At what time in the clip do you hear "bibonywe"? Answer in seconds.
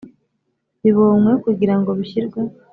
0.81-1.31